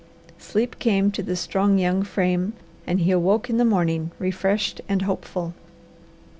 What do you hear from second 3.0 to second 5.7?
he awoke in the morning refreshed and hopeful.